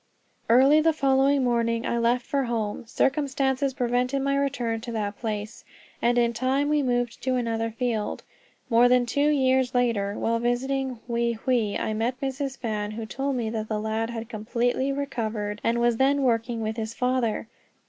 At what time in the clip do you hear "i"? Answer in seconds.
1.85-1.99, 11.77-11.93